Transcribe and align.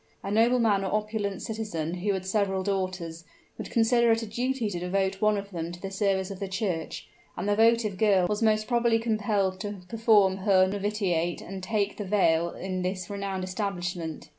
A 0.23 0.31
nobleman 0.31 0.83
or 0.83 0.95
opulent 0.95 1.43
citizen 1.43 1.93
who 1.93 2.13
had 2.13 2.25
several 2.25 2.63
daughters, 2.63 3.23
would 3.59 3.69
consider 3.69 4.11
it 4.11 4.23
a 4.23 4.25
duty 4.25 4.67
to 4.67 4.79
devote 4.79 5.21
one 5.21 5.37
of 5.37 5.51
them 5.51 5.71
to 5.71 5.79
the 5.79 5.91
service 5.91 6.31
of 6.31 6.39
the 6.39 6.47
church; 6.47 7.07
and 7.37 7.47
the 7.47 7.55
votive 7.55 7.99
girl 7.99 8.25
was 8.27 8.41
most 8.41 8.67
probably 8.67 8.97
compelled 8.97 9.59
to 9.59 9.81
perform 9.89 10.37
her 10.37 10.65
novitiate 10.65 11.41
and 11.41 11.61
take 11.61 11.97
the 11.97 12.03
veil 12.03 12.49
in 12.49 12.81
this 12.81 13.11
renowned 13.11 13.43
establishment. 13.43 14.29